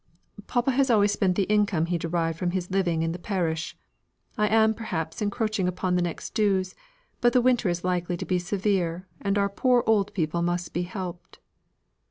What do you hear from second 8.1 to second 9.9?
to be severe, and our poor